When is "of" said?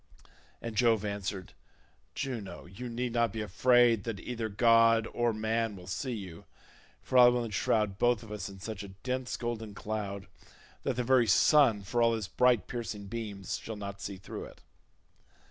8.23-8.31